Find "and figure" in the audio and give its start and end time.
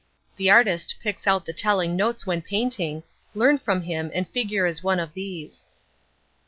4.15-4.65